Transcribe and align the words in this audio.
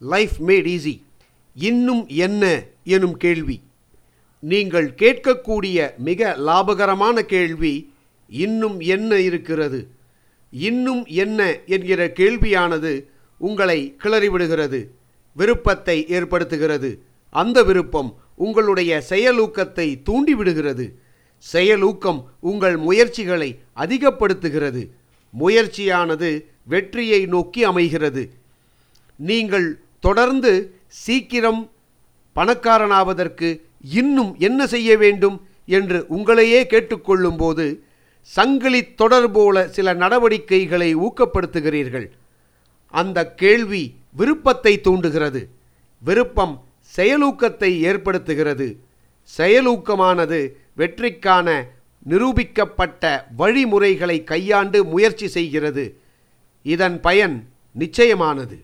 Life 0.00 0.32
mat 0.46 0.66
easy 0.66 1.02
இன்னும் 1.54 2.06
என்ன 2.08 2.62
எனும் 2.84 3.16
கேள்வி. 3.16 3.60
நீங்கள் 4.38 4.94
கேட்கக்கூடிய 4.96 5.96
மிக 5.96 6.34
லாபகரமான 6.38 7.20
கேள்வி 7.20 7.92
இன்னும் 8.28 8.80
என்ன 8.80 9.18
இருக்கிறது? 9.20 9.88
இன்னும் 10.50 11.06
என்ன? 11.06 11.58
என்கிற 11.66 12.06
கேள்வியானது 12.08 13.04
உங்களை 13.38 13.96
கிளறிவிடுகிறது 14.02 14.86
விருப்பத்தை 15.32 16.04
ஏற்படுத்துகிறது. 16.08 16.98
அந்த 17.30 17.62
விருப்பம் 17.62 18.16
உங்களுடைய 18.34 19.02
செயலூக்கத்தை 19.08 20.02
தூண்டிவிடுகிறது. 20.02 20.92
செயலூக்கம் 21.52 22.24
உங்கள் 22.40 22.76
முயற்சிகளை 22.76 23.58
அதிகப்படுத்துகிறது. 23.76 24.90
முயற்சியானது 25.38 26.44
வெற்றியை 26.64 27.26
நோக்கி 27.26 27.64
அமைகிறது. 27.64 28.30
நீங்கள் 29.16 29.80
தொடர்ந்து 30.00 30.80
சீக்கிரம் 30.86 31.70
பணக்காரனாவதற்கு 32.36 33.60
இன்னும் 33.92 34.36
என்ன 34.38 34.66
செய்ய 34.66 34.96
வேண்டும் 34.96 35.46
என்று 35.66 36.06
உங்களையே 36.10 36.60
கேட்டுக்கொள்ளும்போது 36.64 37.78
சங்கிலி 38.22 38.94
தொடர் 38.94 39.30
போல 39.30 39.68
சில 39.68 39.92
நடவடிக்கைகளை 39.92 40.96
ஊக்கப்படுத்துகிறீர்கள். 40.96 42.10
அந்த 42.86 43.18
கேள்வி 43.34 43.94
விருப்பத்தை 44.12 44.80
தூண்டுகிறது. 44.80 45.48
விருப்பம் 46.02 46.54
செயலூக்கத்தை 46.96 47.70
ஏற்படுத்துகிறது. 47.88 48.76
செயலூக்கமானது 49.36 50.48
வெற்றிக்கான 50.76 51.62
நிரூபிக்கப்பட்ட 52.08 53.04
வழிமுறைகளை 53.36 54.24
கையாண்டு 54.24 54.84
முயற்சி 54.84 55.28
செய்கிறது. 55.28 55.84
இதன் 56.62 57.00
பயன் 57.00 57.36
நிச்சயமானது. 57.78 58.56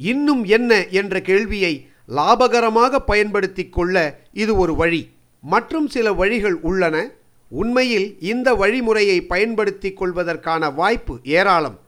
இன்னும் 0.00 0.44
என்ன 0.44 0.86
என்ற 0.86 1.20
கேள்வியை 1.20 1.88
லாபகரமாக 2.08 2.98
பயன்படுத்தி 3.06 3.68
கொள்ள 3.68 4.20
இது 4.32 4.56
ஒரு 4.56 4.74
வழி. 4.74 5.10
மற்றும் 5.40 5.88
சில 5.88 6.12
வழிகள் 6.12 6.56
உள்ளன. 6.60 7.10
உண்மையில் 7.48 8.16
இந்த 8.20 8.54
வழிமுறையை 8.54 9.26
பயன்படுத்தி 9.26 9.92
கொள்வதற்கான 9.92 10.70
வாய்ப்பு 10.70 11.20
ஏராளம். 11.24 11.78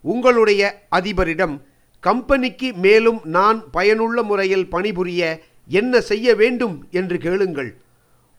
உங்களுடைய 0.00 0.82
அதிபரிடம் 0.96 1.60
கம்பெனிக்கு 2.00 2.72
மேலும் 2.72 3.20
நான் 3.24 3.70
பயனுள்ள 3.70 4.22
முறையில் 4.22 4.68
பணிபுரிய 4.68 5.40
என்ன 5.68 6.00
செய்ய 6.00 6.34
வேண்டும்? 6.34 6.86
என்று 6.90 7.18
கேளுங்கள். 7.18 7.76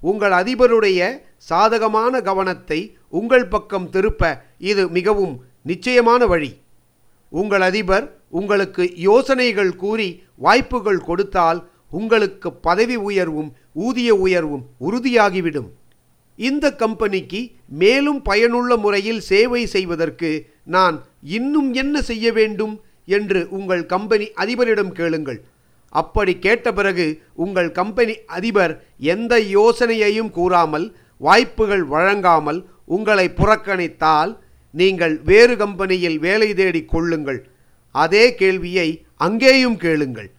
உங்கள் 0.02 0.32
அதிபருடைய 0.32 1.20
சாதகமான 1.38 2.22
கவனத்தை 2.22 2.98
உங்கள் 3.10 3.48
பக்கம் 3.48 3.90
திருப்ப 3.90 4.44
இது 4.58 4.90
மிகவும் 4.90 5.44
நிச்சயமான 5.64 6.26
வழி. 6.26 6.52
உங்கள் 7.32 7.62
அதிபர் 7.62 8.06
உங்களுக்கு 8.30 8.84
யோசனைகள் 9.08 9.74
கூறி 9.76 10.10
வாய்ப்புகள் 10.46 11.02
கொடுத்தால் 11.02 11.60
உங்களுக்கு 11.92 12.50
பதவி 12.68 12.98
உயர்வும் 13.10 13.50
ஊதிய 13.86 14.10
உயர்வும் 14.16 14.64
உறுதியாகிவிடும். 14.88 15.70
இந்த 16.40 16.66
கம்பெனிக்கு 16.76 17.42
மேலும் 17.82 18.22
பயனுள்ள 18.22 18.72
முறையில் 18.78 19.22
சேவை 19.22 19.62
செய்வதற்கு 19.66 20.32
நான் 20.76 20.98
இன்னும் 21.38 21.70
என்ன 21.74 22.02
செய்ய 22.02 22.32
வேண்டும் 22.32 22.76
என்று 23.18 23.40
உங்கள் 23.50 23.84
கம்பெனி 23.86 24.26
அதிபரிடம் 24.44 24.92
கேளுங்கள். 24.92 25.40
அப்படி 25.96 26.34
கேட்ட 26.40 26.68
பிறகு 26.74 27.08
உங்கள் 27.44 27.70
கம்பெனி 27.72 28.16
அதிபர் 28.38 28.74
எந்த 29.14 29.34
யோசனையையும் 29.58 30.32
கூறாமல் 30.32 30.88
வாய்ப்புகள் 31.22 31.86
வழங்காமல் 31.94 32.60
உங்களை 32.96 33.28
புறக்கணித்தால் 33.38 34.32
நீங்கள் 34.80 35.16
வேறு 35.30 35.54
கம்பெனியில் 35.64 36.18
வேலை 36.26 36.50
தேடி 36.60 36.82
கொள்ளுங்கள். 36.94 37.40
அதே 37.96 38.24
கேள்வியை 38.42 38.88
அங்கேயும் 39.26 39.78
கேளுங்கள். 39.84 40.30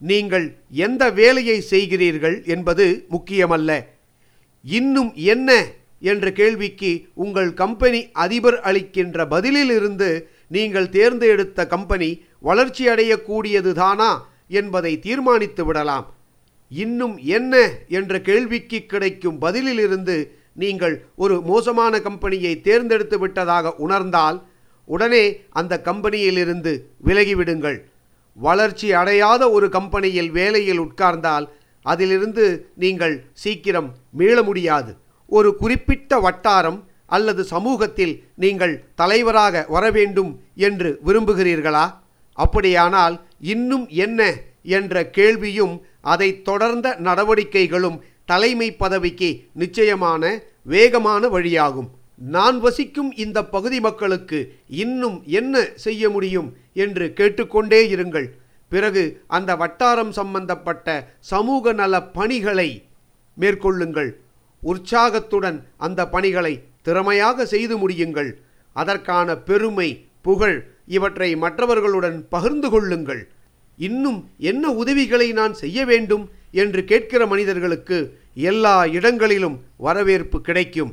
நீங்கள் 0.00 0.46
எந்த 0.86 1.02
வேலையை 1.18 1.58
செய்கிறீர்கள் 1.72 2.36
என்பது 2.54 2.86
முக்கியமல்ல. 3.14 3.70
இன்னும் 4.64 5.10
என்ன 5.34 5.50
என்ற 6.10 6.26
கேள்விக்கு 6.40 6.90
உங்கள் 7.24 7.50
கம்பெனி 7.60 8.00
அதிபர் 8.24 8.58
அளிக்கின்ற 8.68 9.26
பதிலிலிருந்து 9.34 10.08
நீங்கள் 10.56 10.88
தேர்ந்தெடுத்த 10.96 11.60
கம்பெனி 11.74 12.10
வளர்ச்சி 12.48 12.84
அடையக்கூடியது 12.92 13.70
தானா 13.80 14.10
என்பதை 14.58 14.92
தீர்மானித்து 15.06 15.62
விடலாம். 15.68 16.06
இன்னும் 16.70 17.16
என்ன 17.36 17.54
என்ற 17.98 18.12
கேள்விக்கு 18.28 18.78
கிடைக்கும் 18.92 19.40
பதிலிலிருந்து 19.44 20.16
நீங்கள் 20.62 20.94
ஒரு 21.24 21.34
மோசமான 21.50 22.00
கம்பெனியை 22.06 22.52
தேர்ந்தெடுத்து 22.66 23.16
விட்டதாக 23.18 23.74
உணர்ந்தால் 23.84 24.38
உடனே 24.88 25.24
அந்த 25.58 25.74
கம்பெனியிலிருந்து 25.88 26.72
விலகிவிடுங்கள். 27.04 27.78
வளர்ச்சி 28.38 28.88
அடையாத 29.00 29.42
ஒரு 29.56 29.66
கம்பெனியில் 29.76 30.30
வேலையில் 30.38 30.82
உட்கார்ந்தால் 30.86 31.46
அதிலிருந்து 31.86 32.44
நீங்கள் 32.82 33.14
சீக்கிரம் 33.42 33.88
மீள 34.20 34.36
முடியாது. 34.42 34.92
ஒரு 35.30 35.50
குறிப்பிட்ட 35.62 36.18
வட்டாரம் 36.26 36.78
அல்லது 37.16 37.42
சமூகத்தில் 37.54 38.14
நீங்கள் 38.44 38.74
தலைவராக 39.00 39.64
வர 39.74 39.84
வேண்டும் 39.96 40.32
என்று 40.68 40.90
விரும்புகிறீர்களா? 41.06 41.86
அப்படியானால் 42.38 43.14
இன்னும் 43.52 43.86
என்ன 44.04 44.20
என்ற 44.76 44.94
கேள்வியும் 45.16 45.74
அதை 46.12 46.28
தொடர்ந்த 46.48 46.86
நடவடிக்கைகளும் 47.06 47.98
தலைமை 48.26 48.68
பதவிக்கு 48.72 49.44
நிச்சயமான 49.52 50.22
வேகமான 50.62 51.28
வழியாகும். 51.28 51.88
நான் 52.14 52.60
வசிக்கும் 52.60 53.10
இந்த 53.16 53.44
பகுதி 53.44 53.80
மக்களுக்கு 53.80 54.38
இன்னும் 54.66 55.22
என்ன 55.26 55.64
செய்ய 55.74 56.10
முடியும் 56.10 56.56
என்று 56.74 57.12
கேட்டுக்கொண்டே 57.12 57.80
இருங்கள். 57.94 58.26
பிறகு 58.68 59.02
அந்த 59.26 59.56
வட்டாரம் 59.56 60.10
சம்பந்தப்பட்ட 60.10 60.86
சமூக 61.20 61.72
நல 61.72 62.02
பணிகளை 62.02 62.84
மேற்கொள்ளுங்கள். 63.34 64.10
உற்சாகத்துடன் 64.62 65.58
அந்த 65.76 66.08
பணிகளை 66.08 66.62
திறமையாக 66.82 67.46
செய்து 67.46 67.88
முடியுங்கள். 67.88 68.30
அதற்கான 68.72 69.36
பெருமை 69.36 69.88
புகழ் 70.22 70.58
இவற்றை 70.86 71.36
மற்றவர்களுடன் 71.36 72.28
பகிர்ந்து 72.28 72.70
கொள்ளுங்கள். 72.70 73.22
இன்னும் 73.76 74.30
என்ன 74.38 74.70
உதவிகளை 74.72 75.32
நான் 75.32 75.54
செய்ய 75.54 75.84
வேண்டும் 75.84 76.24
என்று 76.62 76.80
கேட்கிற 76.90 77.22
மனிதர்களுக்கு 77.26 77.96
எல்லா 78.48 78.76
இடங்களிலும் 78.98 79.56
வரவேற்பு 79.86 80.38
கிடைக்கும். 80.40 80.92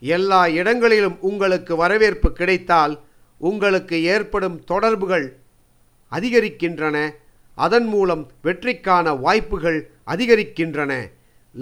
எல்லா 0.00 0.40
இடங்களிலும் 0.60 1.16
உங்களுக்கு 1.20 1.76
வரவேற்பு 1.76 2.28
கிடைத்தால் 2.32 2.94
உங்களுக்கு 3.38 3.96
ஏற்படும் 4.14 4.56
தொடர்புகள் 4.64 5.26
அதிகரிக்கின்றன. 6.10 6.96
அதன் 7.66 7.88
மூலம் 7.94 8.22
வெற்றிக்கான 8.44 9.18
வாய்ப்புகள் 9.20 9.78
அதிகரிக்கின்றன. 10.06 10.92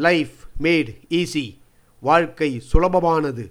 லைஃப் 0.06 0.37
மேட் 0.62 0.93
ஈஸி 1.19 1.47
வாழ்க்கை 2.00 2.50
சுலபமானது. 2.72 3.44